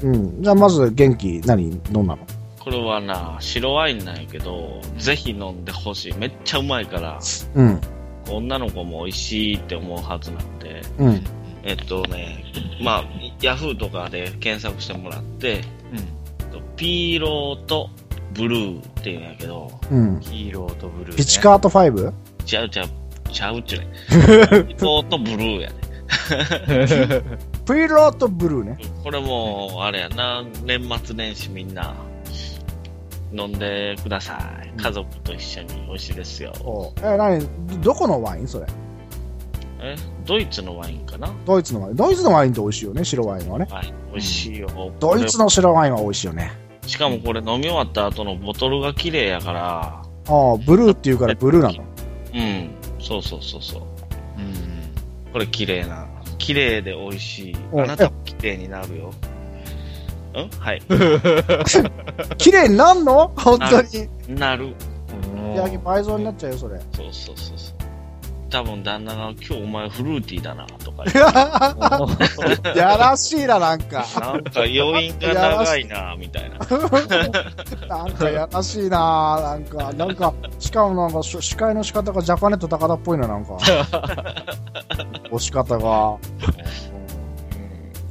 [0.03, 0.43] うん。
[0.43, 2.40] じゃあまず元気、何、どんなの？
[2.61, 6.15] これはな、白ワインなんやけど、ぜひ飲んでほしい。
[6.15, 7.19] めっちゃうまいから、
[7.55, 7.81] うん。
[8.29, 11.25] 女の子も美味しいって思うはずなんで、うん。
[11.63, 12.45] えっとね、
[12.83, 13.05] まあ、
[13.41, 16.77] ヤフーとかで検索してもらって、うん。
[16.77, 17.91] ピーローと
[18.35, 20.21] ブルーっていうんやけど、うん。
[20.21, 21.17] 黄色とブルー、ね。
[21.17, 22.13] ピチカート 5?
[22.45, 22.89] ちゃうちゃう、
[23.31, 23.87] ちゃうっちゅうね。
[24.69, 25.91] ピーローとブルーやね。
[27.65, 28.79] プイロートブルーね。
[29.03, 31.95] これも、あれやな、年末年始みんな、
[33.33, 34.81] 飲んでください。
[34.81, 36.53] 家族と一緒に美味しいですよ。
[36.65, 37.81] おえ、何？
[37.81, 38.67] どこのワインそれ？
[39.83, 41.33] え、ドイツのワインかな？
[41.47, 41.97] ドイツのワイン。
[41.97, 43.67] ドイツのワインって美味しいよね、白ワインはね。
[43.71, 44.93] はい、美味しいよ。
[44.99, 46.53] ドイツの白ワインは美味しいよね。
[46.87, 51.85] しかもこれ飲み終わった後のボトルが綺麗やから、ああ、ブルーって言うからブルーなの。
[52.35, 53.83] うん、そうそうそうそう。
[53.83, 55.33] うん。
[55.33, 56.07] これ綺麗な。
[56.39, 57.57] 綺麗で美味しい。
[57.73, 59.13] うんあなたも綺麗になるよ。
[60.35, 60.51] うん？
[60.59, 60.83] はい。
[62.39, 63.33] 綺麗になんの？
[63.37, 64.09] 本当に。
[64.39, 64.75] なる。
[65.55, 66.79] 仕上げ倍増になっちゃうよ、それ。
[66.79, 67.77] そうそうそうそう。
[68.51, 74.05] 多分旦那が今日お前フルーティーだなとか言って やらしいな、なんか。
[74.21, 76.59] なんか余韻が長いなみたいな。
[77.87, 83.57] なんかやらしいななんか、なんか、しかもなんか、し司会の仕方がジャパネット高田っぽいな、なんか。
[85.31, 86.17] 押し方が。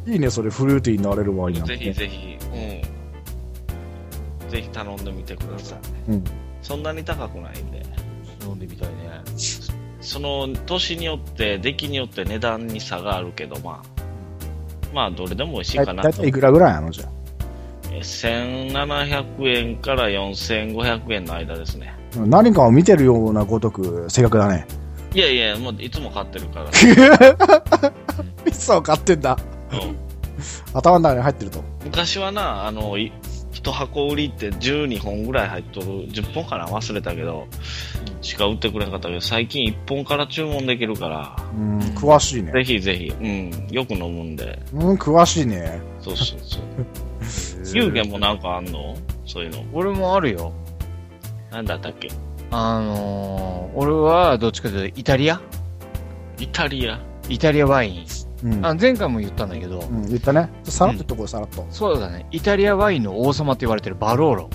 [0.10, 4.50] いいね、それ、フルーティーになれるワインなんてぜひぜひ、うん。
[4.50, 5.76] ぜひ頼んでみてくださ
[6.08, 6.12] い。
[6.12, 6.24] うん
[6.62, 7.82] そんなに高くないんで。
[8.46, 8.96] 飲んでみたいね。
[10.02, 14.00] その年によって、出来によって値段に差があるけど、まあ、
[14.94, 16.32] まあ、どれでも美味しいだかなとだいたいい。
[16.32, 17.10] くらぐらいなのじゃ
[17.92, 21.94] え1700円から4500円の間ですね。
[22.16, 22.20] あ。
[22.20, 24.66] 何かを見てるようなごとく、正確だね。
[25.14, 26.70] いやいや、もういつも買ってるから。
[28.46, 29.38] いつを買ってんだ。
[29.72, 29.98] うん
[30.74, 31.62] 頭の中に入ってると。
[31.84, 33.12] 昔はな、あの、い
[33.52, 36.68] 一箱売りって12本ぐらい入っとる、10本かな？
[36.68, 37.46] 忘れたけど、
[38.22, 42.54] しか売ってくれなかったけど、最近1本から注文できるから、うん、詳しいね。
[42.54, 45.82] ぜひぜひ、うん、よく飲むんで、うん、詳しいね。
[46.00, 47.76] そうそうそう。
[47.76, 48.96] 有限もなんかあんの？
[49.26, 49.66] そういうの。
[49.74, 50.54] 俺もあるよ。
[51.52, 52.10] なんだったっけ？
[52.52, 55.42] あのー、俺はどっちかというとイタリア
[56.40, 56.98] イタリア。
[57.28, 58.06] イタリアワイン。
[58.44, 58.66] うん。
[58.66, 60.50] あ前回も言ったんだけど、うん、言ったね。
[60.64, 61.66] さらっと言っとこうよ、さらっと。
[61.70, 62.26] そうだね。
[62.32, 64.50] イタリアワインの王様って言われてるバローロ。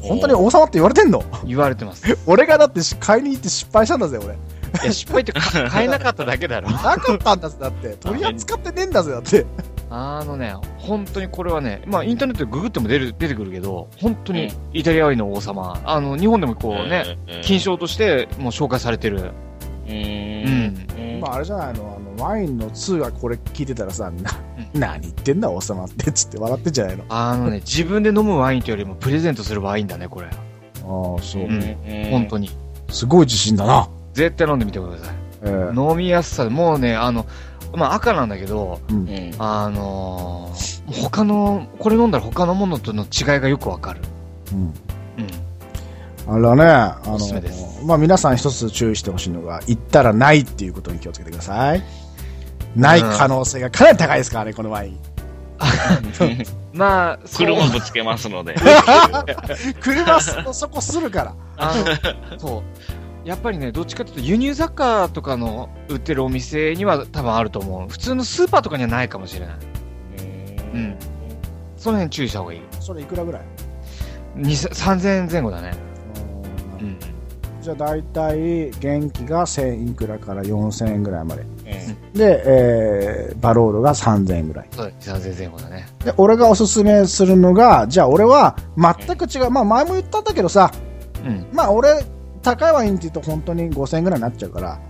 [0.00, 1.22] 本当に王様って言われてんの？
[1.44, 2.18] 言われてます。
[2.26, 4.34] 俺がだって買いに行って失敗したんだぜ、俺。
[4.34, 6.70] いや、失敗ってか 買えなかっただけだろ。
[6.70, 7.96] なかったんだぜ、だって。
[7.96, 9.46] 取り扱ってねえんだぜ、だって。
[9.88, 15.80] あのね、本当にこれはね、まあインターネットでググっても出る出てくるけど、本当にイタリアワインの王様。
[15.84, 17.60] あの、日本でもこうね、えー金。
[17.60, 19.30] 賞としてもう紹介されてる。
[19.88, 19.94] うん。
[19.96, 21.20] ん。
[21.20, 24.30] まあ、あれじゃないの、あの、ワインの2がこれ聞いてたらさ、な、
[24.74, 27.04] 何言ってんだ、王様って、つって笑ってんじゃないの？
[27.08, 30.26] あのね、自分で飲むワインというよりもプレゼントするワインだね、これ。
[30.26, 30.34] ああ、
[30.82, 32.50] そううんうん本当に。
[32.90, 33.88] すごい自信だな。
[34.14, 35.14] 絶対飲んでみてください。
[35.44, 37.26] ええ飲みやすさで、もうね、あの、
[37.74, 39.34] まあ赤なんだけど、うんうん。
[39.38, 40.76] あのー
[41.10, 44.00] 他の、これ飲んだら他のものとの違いがよくわかる。
[44.52, 44.58] うん。
[44.58, 44.72] うん。
[46.28, 47.18] あれはね、あの
[47.84, 51.82] まあ皆さん一つ注意してほしいのが、言ったらないっていうことに気をつけてください。
[52.74, 54.98] ない可能性がかなり高いですからね、このワイン。
[56.74, 58.54] まあ、車ぶつけますので。
[59.80, 61.34] 車そそこするから。
[61.56, 61.74] あ
[62.32, 62.62] の、そう。
[63.28, 67.88] やっぱりね、どっちかというと輸入雑貨とかの売ってるお店には多分あると思う。
[67.88, 69.56] 普通のスーパーとかにはないかもしれない。
[70.74, 70.96] うん。
[71.76, 72.60] その辺注意した方がいい。
[72.80, 73.42] それいくらぐらい？
[74.36, 75.72] に3000円前後だね。
[76.78, 76.98] ううんん。
[77.62, 81.44] じゃあ大体、元気が1000いくらから4000円ぐらいまで。
[81.66, 84.68] うんで、えー、バロードが3000円ぐらい。
[84.70, 85.86] そうだ、3000円前後だね。
[86.04, 89.50] で、俺がおすすめするのが、じゃあ俺は全く違う。
[89.50, 90.70] まあ前も言ったんだけどさ、
[91.24, 91.46] うん。
[91.52, 91.90] まあ俺、
[92.42, 94.80] 高いワインって言うと本当に5000円ぐらいになっちゃうから、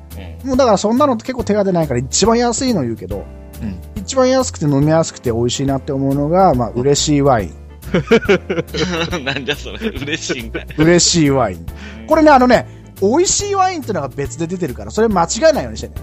[0.43, 3.25] うんもうだからそんなの結構手が出ないから一番安いの言うけど、
[3.61, 3.81] うん。
[3.97, 7.55] 一番安くて飲みやすくて美味しいなって思うのが、まあ嬉しいワイン。
[9.25, 10.67] なんじゃそれ、嬉しいんかい。
[10.79, 11.67] 嬉しいワイン。
[12.07, 12.67] これね、あのね、
[13.01, 15.95] 美味しいワインってのが別で出てるから、それ間違えないようにしてね。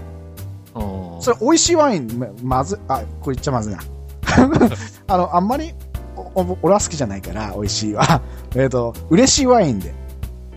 [1.24, 3.80] それ美味しいワイン、ままず、あ、これ言っちゃまずいな。
[5.08, 5.72] あの、あんまり、
[6.16, 8.22] お俺は好きじゃないから、美味しいわ。
[8.54, 9.94] えっと、嬉しいワインで。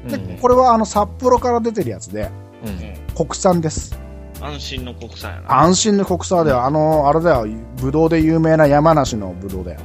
[0.08, 2.30] で、うんこれはあの、札幌から出てるやつで、
[2.64, 3.98] うんうん国産です。
[4.40, 5.62] 安心の国産やな。
[5.62, 7.48] 安心の国産で、あの、あれだよ、
[7.82, 9.80] ぶどうで有名な山梨のぶどうだよ。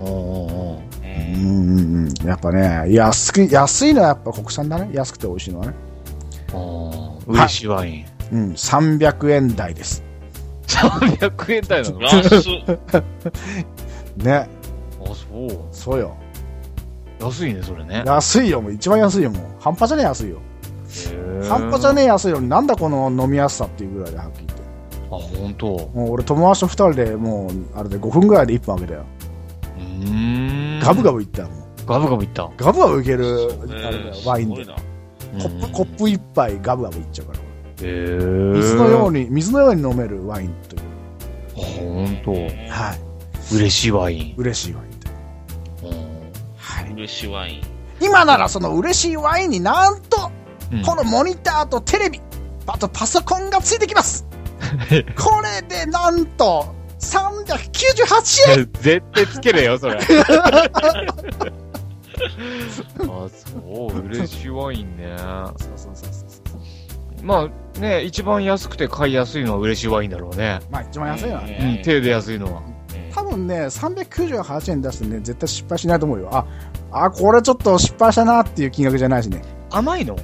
[0.00, 2.26] おうおうんんうんうん。
[2.26, 4.88] やっぱね、安く、安いのはやっぱ国産だね。
[4.92, 5.74] 安くて美味しいのはね。
[6.54, 8.06] おう嬉しいワイン。
[8.32, 10.07] うん、300円台です。
[10.68, 12.00] 300円台なの？
[12.00, 12.48] ラス、
[14.22, 14.48] ね。
[15.02, 15.58] あ、そう。
[15.72, 16.14] そうよ。
[17.20, 18.02] 安いね、それね。
[18.06, 19.42] 安いよ、もう一番安いよ、もう。
[19.58, 20.36] 半端じゃねえ安いよ。
[21.48, 25.34] 半端じゃねねえ安いのになんだこの飲みやすさっていうぐらいではっきり言って。
[25.36, 25.66] あ、ほんと。
[25.94, 29.04] もう俺友達と二人でもう、あれで5分ぐらいで1分あげたよ。
[29.76, 30.80] うーん。
[30.80, 31.86] ガブガブいったよ、もう。
[31.86, 32.48] ガブガブいった。
[32.56, 34.64] ガブガブいける、えあれだよー、ワインで。
[34.66, 34.72] コ
[35.48, 37.37] ップ、コップ一杯ガブガブいっちゃうから。
[37.80, 40.82] 水のように、水のように飲めるワインという。
[41.54, 42.32] ほんと。
[42.32, 43.54] はい。
[43.54, 44.34] 嬉しいワイン。
[44.36, 45.10] 嬉しいワインで。
[45.82, 46.92] うんはい。
[46.92, 47.62] 嬉しいワイン。
[48.00, 50.30] 今ならその嬉しいワインになんと、
[50.72, 52.20] うんこのモニターとテレビ、
[52.66, 54.26] あとパソコンがついてきます。
[55.16, 59.96] これでなんと、398円絶対つけれよ、それ。
[59.96, 60.00] あ、
[63.00, 63.28] そ
[63.70, 65.16] う、嬉しいワインね。
[65.18, 67.24] そうそうそうそう。
[67.24, 70.60] まあね、一番安くて買いやすいのは嬉しいワインだろうね。
[70.70, 71.76] まあ一番安いのはね。
[71.78, 72.62] うん、手で安いのは。
[73.14, 76.28] 多分ね、398円出してね、絶対失敗しないと思うよ。
[76.32, 76.46] あ、
[76.92, 79.42] あ、これちょっと失敗したなっていう金額じゃないしね。
[79.70, 80.16] 甘いの？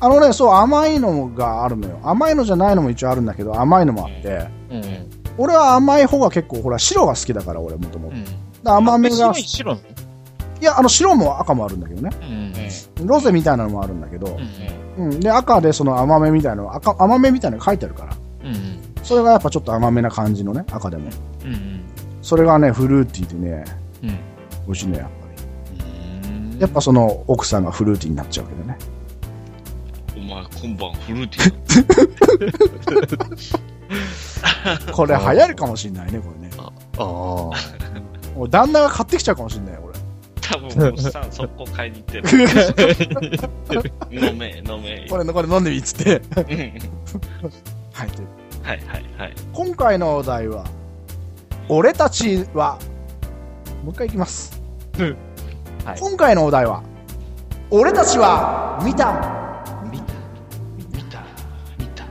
[0.00, 2.00] あのね、そう、甘いのがあるのよ。
[2.02, 4.82] 甘いのじゃないのも一応あるんだけど、甘いのもあって、うん。
[5.38, 8.16] 俺は甘い方が結構、ほら、白が好きだから、俺もともと。
[8.16, 8.24] うん。
[8.64, 9.78] 甘めが、い白
[10.60, 12.10] なのや、あの、白も赤もあるんだけどね。
[13.00, 13.06] うん。
[13.06, 14.38] ロゼみたいなのもあるんだけど
[14.98, 15.12] う、ん。
[15.12, 15.20] うん。
[15.20, 18.16] で、赤でその甘めみたいなの、赤、甘めみたいなの書いてあるから。
[18.44, 18.80] うん。
[19.02, 21.10] それがやっぱちょっと甘めな感じのね、赤でも。
[21.44, 21.80] うん。
[22.22, 23.64] それがね、フルーティーでね、
[24.02, 24.08] うん。
[24.08, 24.16] 美
[24.70, 25.14] 味しいね、やっぱ
[26.26, 26.60] うんり。
[26.60, 28.78] やっぱその、奥さんがフルーティーになっちゃうわけどね。
[30.16, 34.92] お前、今晩フルーティー？
[34.92, 36.50] これ流行るかもしんないね、これね。
[36.58, 37.04] ああ。
[38.34, 39.85] もう旦那が買ってきちゃうかもしんないよ。
[40.56, 42.28] 多分、おっさん、速攻買いに行ってる。
[44.10, 45.06] 飲め、飲め。
[45.08, 46.22] これ、これ飲んでみっつって。
[46.36, 46.44] うん
[47.92, 48.08] はい。
[48.62, 49.34] はい、はい、はい。
[49.52, 50.64] 今回のお題は、
[51.68, 52.78] 俺たちは、
[53.84, 54.60] もう一回いきます。
[54.98, 56.82] はい今回のお題は、
[57.70, 59.12] 俺たちは見た。
[59.90, 60.04] 見た。
[60.92, 61.22] 見た、
[61.78, 62.04] 見た。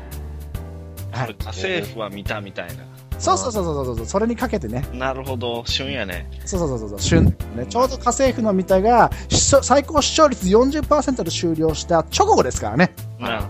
[1.19, 2.94] はい政婦は見たみたいな。
[3.19, 4.85] そうそうそうそうそう、それにかけてね。
[4.93, 6.29] なるほど、旬やね。
[6.45, 7.25] そうそうそうそう、旬。
[7.25, 7.33] ね、
[7.69, 12.93] ちょうど家政婦の見たが、最高視聴率40%で終了した直後ですからね。
[13.19, 13.47] なるほ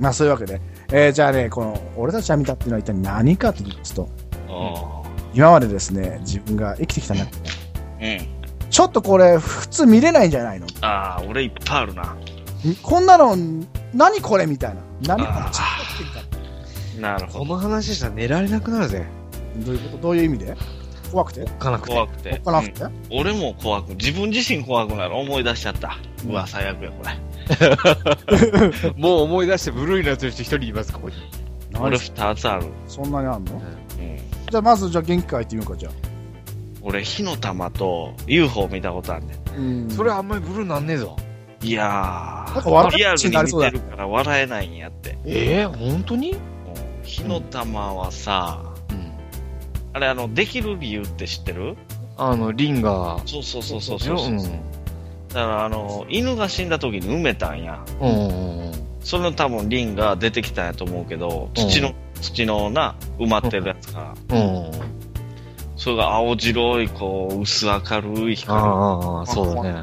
[0.00, 0.60] まあそういうわけで。
[0.92, 4.08] えー、じゃあね、この、俺たちは見たっていうのは一体何かと言いますと、
[5.32, 8.26] 今までですね、自分が生きてきた中で、ーうん。
[8.70, 10.66] ちょっとこれ、普通見れないんじゃないの？
[10.82, 12.16] ああ、俺いっぱいあるな。
[12.82, 13.36] こんなの、
[13.94, 15.16] 何これみたいな。
[15.16, 15.44] 何これ？
[17.00, 17.38] なるほど。
[17.40, 19.04] この話したら寝られなくなるぜ。
[19.58, 20.02] などういうこと？
[20.02, 20.56] どういう意味で？
[21.12, 21.44] 怖くて？
[21.58, 21.94] かなくて。
[21.94, 22.38] 怖くて。
[22.40, 25.16] かなくて、うん俺も怖く、自分自身怖くなる。
[25.16, 25.98] 思い出しちゃった。
[26.28, 27.14] うわ、最悪や、これ。
[28.96, 31.14] もう思い出してブルーになってる人一人います、ここに。
[31.78, 32.66] 俺何二つある。
[32.88, 33.52] そんなにあんの？
[33.54, 33.60] うん。
[34.50, 35.92] じゃあまず、じゃあ元気会ってみようか、じゃあ。
[36.82, 41.16] 俺、火の玉と UFO 見たことあるねうんそれあんまりブルーなんねえぞ。
[41.62, 41.66] ん。
[41.66, 45.16] いやなんかリアルに口になりそうだ見てるから笑えないんやって。
[45.24, 46.32] ええ本当に？
[46.32, 46.38] うん
[47.04, 49.12] 火の玉はさ、うん。
[49.92, 51.76] あれ、あの、できる理由って知ってる？
[52.16, 53.20] あの、リンが。
[53.26, 54.38] そうそうそうそうそううん。
[54.38, 54.60] だか
[55.34, 57.84] ら、あの、犬が死んだ時に埋めたんや。
[58.00, 58.72] うんうんうん。
[59.00, 64.38] それの多分リンが出てきたんやと思うけど、土の、土のな、埋まってるやつから。
[64.38, 64.70] うん。
[65.76, 69.82] それが青白い、こう、薄明るい光ああ、そうだ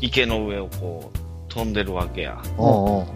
[0.00, 1.18] 池の上をこう、
[1.52, 2.42] 飛んでるわけや。
[2.58, 3.06] うんうん。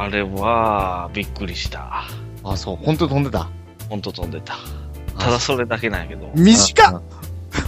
[0.00, 2.04] あれは、びっくりした。
[2.42, 2.76] あ、そう。
[2.76, 3.48] 本当に飛んでた？
[3.88, 4.56] ほんと飛んでた。
[5.18, 6.30] ただそれだけなんやけど。
[6.34, 7.02] 短っ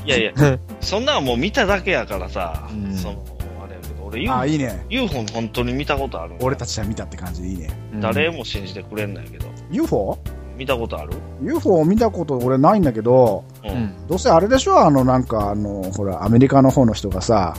[0.05, 0.33] いやいや、
[0.81, 3.25] そんなんもう見ただけやからさ、うんその、
[3.63, 4.87] あれやけど、俺あ、UFO, いいね。
[4.91, 7.71] UFO 本当に見たことある俺たちは見たって感じでいいね。
[8.01, 9.47] 誰も信じてくれんないけど。
[9.71, 10.19] UFO?UFO
[10.57, 11.13] 見たことある？
[11.41, 13.69] 見たこと俺ないんだけど、う。
[13.69, 14.07] うんん。
[14.09, 14.81] どうせあれでしょ？
[14.81, 17.55] あの、なんか、あの、ほら、アメリカの方の人がさ、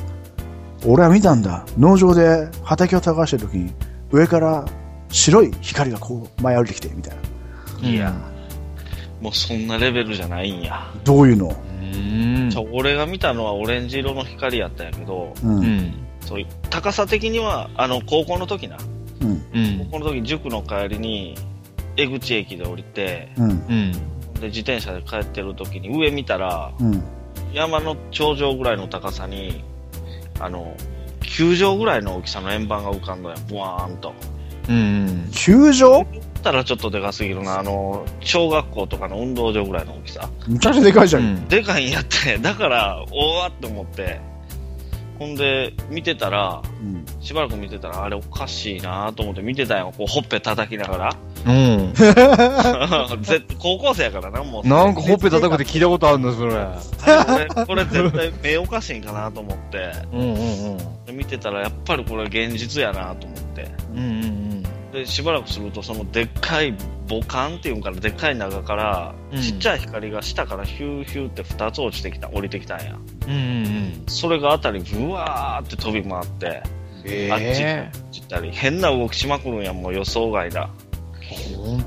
[0.85, 1.65] 俺は見たんだ。
[1.77, 3.73] 農場で畑を耕してる時に、
[4.11, 4.65] 上から
[5.09, 7.15] 白い光がこう、舞い降りてきて、みたい
[7.81, 7.89] な。
[7.89, 8.13] いや、
[9.21, 10.91] もうそんなレベルじゃないんや。
[11.03, 11.55] どういうの？
[11.81, 11.83] う
[12.45, 12.49] ん。
[12.51, 15.93] ちょ俺が見たのはオレンジ色の光やったんやけど、うん。
[16.21, 18.77] そういう、高さ的には、あの、高校の時な。
[19.21, 19.41] うん。
[19.91, 21.35] 高校の時、塾の帰りに、
[21.95, 23.49] 江口駅で降りて、うん。
[23.49, 23.91] うん。
[24.39, 27.03] で、自転車で帰ってる時に上見たら、うん。
[27.53, 29.63] 山の頂上ぐらいの高さに、
[30.39, 30.75] あの、
[31.21, 33.35] 球場ぐらいの大きさの円盤が浮かんだよ。
[33.47, 34.13] ブワーンと。
[34.69, 35.29] うん。
[35.33, 36.05] 球場
[36.47, 37.59] たらちょっとでかすぎるな。
[37.59, 40.29] あの、小学校とかの運動場ぐらいの大きさ。
[40.47, 41.23] むちゃくちゃでかいじゃん。
[41.23, 41.47] うん。
[41.47, 42.37] でかいんやって。
[42.37, 44.21] だから、おわって思って。
[45.19, 47.05] ほんで、見てたら、うん。
[47.19, 49.93] しばらく見てたら、あれおかしいなと思って見てたよ。
[49.97, 51.15] こう、ほっぺ叩きながら。
[51.45, 51.93] うん。
[53.57, 54.67] 高校生やからな、もう。
[54.67, 57.65] なんかほっぺ叩くって聞いたことあるんだ、それ。
[57.65, 59.91] これ、絶対目おかしいんかなと思って。
[60.13, 60.77] うんうん
[61.07, 61.17] うん。
[61.17, 63.67] 見てたら、やっぱりこれ現実やなと思って。
[63.93, 64.36] うんうん
[64.97, 66.73] で、しばらくすると、そのでっかい
[67.07, 72.97] 母管っていうんかな、でっかい中から、うんちっちゃい光が下からヒューヒューって2つ落ちてきた、降りてきたんや。
[73.27, 73.33] うん。
[73.33, 76.63] うんうんそれがあたり、ブワーって飛び回って、
[77.05, 77.39] えあっ
[78.11, 80.69] ち行ったり、変な動きしまくるんや、もう予想外だ。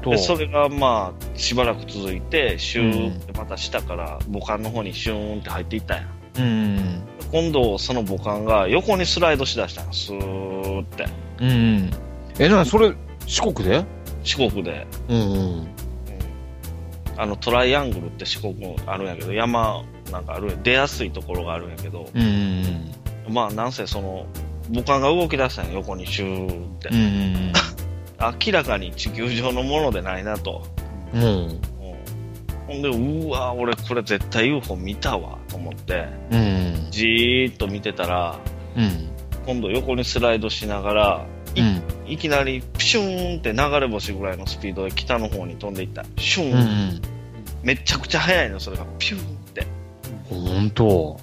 [0.04, 6.08] で、それがまあ、しばらく続いて、シューってまた下から母管の方にシューンって入っていったんや。
[6.38, 11.06] うん今度、その母管が横にスライドしだしたんや、スーって。
[11.40, 11.50] うん。
[11.50, 11.90] うん。
[12.40, 12.92] え、なにそれ、
[13.26, 13.84] 四国で？
[14.24, 14.86] 四国で。
[15.08, 15.34] うんうん。
[15.34, 15.68] うん
[17.16, 22.22] あの、トライアングルって四国あるんやけど、山なんかある、出やすいところがあるんやけど、うん
[23.28, 24.24] うんまあ、なんせその、
[24.72, 26.88] 母管が動き出したんや、横にシューって。
[26.88, 26.96] うん。
[26.96, 27.52] うん
[28.46, 30.62] 明らかに地球上のものでないなと。
[31.14, 31.60] うん。
[32.66, 36.88] ほんで、うわ俺これ絶対 UFO 見たわ、と思って、うん。
[36.90, 38.38] じーっと見てたら、
[38.76, 39.08] うん。
[39.46, 41.26] 今度横にスライドしながら、
[41.56, 41.82] うん。
[42.10, 46.04] いきなりプシューンって流れ星ぐらいのスピードで北の方に飛んでいった。
[46.18, 47.00] シューン、うん。
[47.62, 48.84] めちゃくちゃ速いの、それが。
[48.98, 49.66] ピューンって。
[50.28, 51.20] ほんと。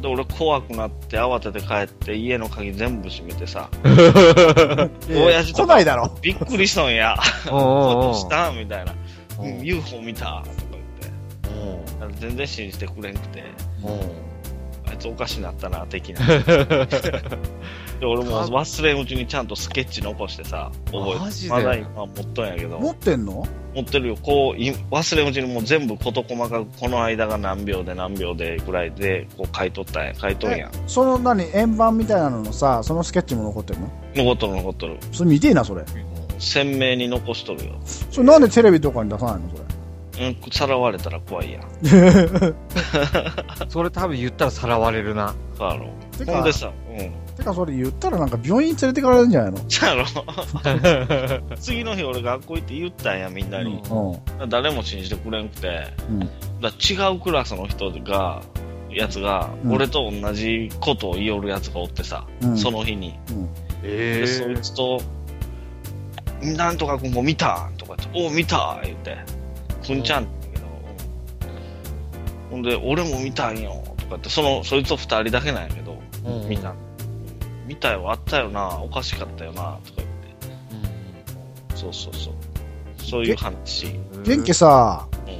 [0.00, 3.68] で、俺怖くなって慌てて帰って家の鍵全部閉めてさ、
[5.08, 6.18] 親父とか来ないだろ。
[6.20, 7.16] びっくりしたんや。
[7.46, 8.92] どう したみたいな。
[9.38, 12.00] ううんん、UFO 見たとか言って。
[12.00, 13.44] だから全然信じてくれんくて、
[15.02, 16.20] つおかしなったな、的な。
[18.00, 21.18] で、俺も忘れんうちにちゃんとスケッチ残してさ、覚えて。
[21.20, 21.50] マジで？
[21.50, 22.78] まだ今持っとんやけど。
[22.78, 23.46] 持ってんの？
[23.74, 24.16] 持ってるよ。
[24.20, 30.14] こう、い忘れんうちにもう全部事細かく、この間が何秒で何秒でぐらいで、こう書いとったんや。
[30.14, 30.70] 書いとんや。
[30.86, 33.88] その何、円盤みたいなののさ、そのスケッチも残ってんの？
[34.14, 34.98] 残っとる残っとる。
[35.12, 35.82] それ見てえな、それ。
[36.38, 37.74] 鮮明に残しとるよ。
[37.84, 39.61] それなんでテレビとかに出さないのそれ？
[40.20, 41.62] うん、さらわれたら怖いやん。
[43.68, 45.34] それ多分言ったらさらわれるな。
[45.56, 45.88] そうやろ。
[46.18, 47.12] てかほんでさ、うん。
[47.36, 49.58] てかそれ言ったらなんか病院連れてかれるんじゃないの？
[49.68, 50.04] そうやろ。
[51.56, 53.82] 次の日俺学校行って言ったんや、みんなに。
[53.90, 54.48] うん。
[54.50, 55.86] 誰も信じてくれんくて。
[56.10, 56.20] うん。
[56.20, 56.30] だか
[57.00, 58.42] ら違うクラスの人が、
[58.90, 63.18] やつが、うん俺と同じことを言おるやつがおってさ、うんその日に。
[63.82, 65.00] えで、そいつと、
[66.42, 69.16] なんとか君も見たとか言って、おう見た言って、
[69.94, 70.66] くんちゃんって言うけど、
[72.50, 76.74] ほんで、俺も見たんよとか言って、その、そいつと二人だけなんやけど、うん見た。
[77.66, 81.76] 見たよ、あったよな、おかしかったよな、とか言って。
[81.76, 82.34] そうそうそう。
[82.98, 83.86] そういう話。
[84.24, 85.30] 元気さ、う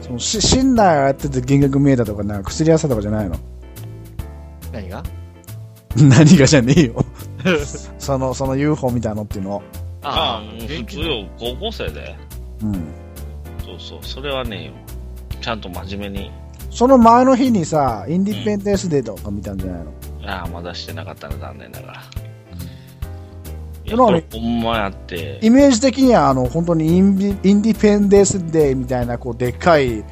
[0.00, 0.02] ん。
[0.02, 3.36] そのし診断やってて幻覚見えたとか、なんか薬屋さんとかじゃないの？
[4.72, 5.02] 何が？
[5.96, 7.04] 何がじゃねえよ。
[7.98, 9.62] その、その UFO みたいのっていうの？
[10.02, 12.16] ああ、普通よ、高校生で。
[12.62, 12.84] うん。
[13.64, 14.72] そうそう、それはね。
[15.40, 16.30] ちゃんと真面目に。
[16.70, 19.92] その前の日にさ、インディペンデンスデーとか見たんじゃないの、
[20.26, 22.02] ああ、まだしてなかったね、残念ながら。
[24.32, 25.38] ほんまやって。
[25.42, 30.02] イメージ的には、あの、本当にインディインディペンデンスデーみたいな、こう、でっかい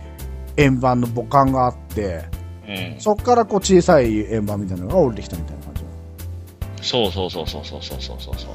[0.56, 2.24] 円盤の母管があって、
[2.68, 3.00] うん。
[3.00, 6.86] そっからこう、小さい円盤みたいなのが降りてきたみたいな感じ？
[6.86, 8.52] そうそうそうそうそうそうそうそうそう。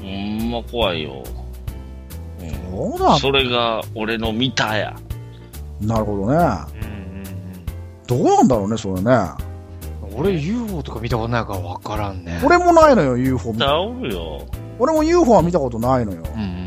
[0.00, 1.24] ほんま怖いよ。
[2.40, 2.90] うん。
[2.90, 3.16] そうだ。
[3.18, 4.94] それが俺の見たや。
[5.80, 6.78] なるほどね。
[8.06, 9.12] どうなんだろうね、それね。
[10.16, 12.40] 俺 UFO とか見たことないから分からんね。
[12.44, 14.46] 俺もないのよ、UFO 見だおるよ。
[14.78, 16.22] 俺も UFO は見たことないのよ。
[16.34, 16.66] うんうん。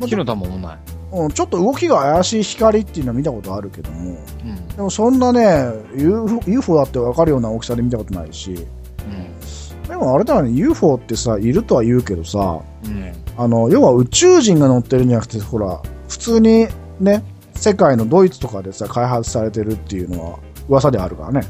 [0.00, 0.78] まあ火の玉もない。
[1.12, 4.68] うん、ちょっと動きが怪しい光っていうのは見たことあるけども、うん。
[4.68, 9.88] でもそんなね、UFO, UFO だってわかるような大きさで見たことないし、うん。
[9.88, 13.12] でもあれだよね、UFO ってさ、いるとは言うけどさ、うん。
[13.36, 16.66] あの、要は宇宙人が乗ってるんじゃなくて、ほら、普通に
[17.00, 17.22] ね、
[17.54, 21.46] 世界のドイツとかでさ、開発されてるっていうのは噂であるからね。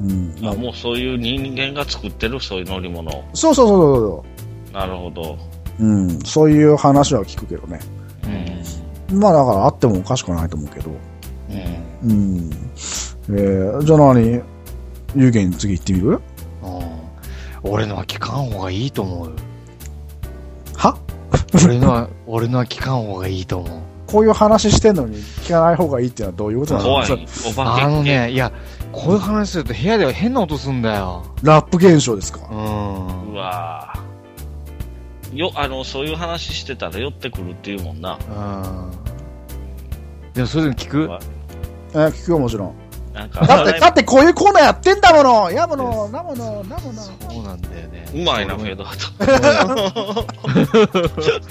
[0.00, 0.08] うん。
[0.08, 0.34] うん。
[0.40, 3.10] まああ、もうそういう人間が作ってるそういう乗り物。
[3.34, 4.24] そうそうそう
[4.72, 5.36] そなるほど。
[5.78, 5.84] う。
[5.84, 6.18] うん。
[6.20, 7.80] そういう話は聞くけどね。
[9.10, 9.18] うん。
[9.18, 10.90] まあだからあってもおかしくはないと思うけど。
[12.02, 12.10] うん。
[12.10, 12.50] うん。
[13.28, 14.42] えー、じゃあ何？
[15.14, 16.08] 有限に次行ってみる？
[16.08, 16.20] うん
[17.64, 19.32] 俺のは聞かん方がいいと思う。
[21.58, 23.80] は俺のは、俺のは聞かん方がいいと思う。
[24.06, 26.86] こういう話してんのに聞かない方がいいっていうのはどういうことなの？
[26.86, 27.14] 怖いそ。
[27.48, 27.82] お化け。
[27.82, 28.52] あのね、いや、
[28.92, 31.24] こういう話すると部屋では変な音すんだよ。
[31.42, 32.40] ラップ現象ですか？
[32.50, 33.32] うん。
[33.32, 35.36] うわぁ。
[35.36, 38.18] よ、あの、そういう話してたら寄ってくるっていうもんな。
[38.18, 38.90] うん。
[40.34, 41.08] でもそれでも聞く？
[41.94, 42.74] えー聞くよもちろん。
[43.12, 47.02] なんか、だって、だってこういうコーナーやってんだものやもの、なもの、なもの。
[47.02, 48.08] そうなんだよね。
[48.14, 49.06] うまいな、フェードアウト。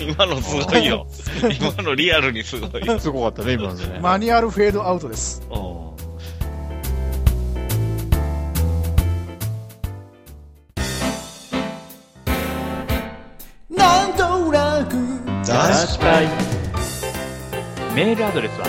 [0.04, 1.06] 今のすごいよ。
[1.60, 3.00] 今のリアルにすごいよ。
[3.00, 4.00] すごかったね、今のね。
[4.02, 5.44] マニュアルフェードアウトです。
[5.52, 5.82] うん
[13.70, 14.92] なんとなく
[15.46, 16.28] 確かに。
[17.96, 18.68] メールアドレスは、